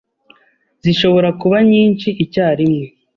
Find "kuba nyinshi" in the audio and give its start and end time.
1.41-2.07